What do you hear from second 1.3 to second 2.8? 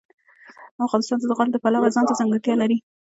د پلوه ځانته ځانګړتیا لري.